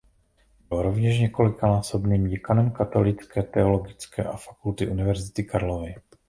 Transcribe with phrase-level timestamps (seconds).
[0.69, 5.95] Byl rovněž několikanásobným děkanem Katolické teologické fakulty Univerzity Karlovy.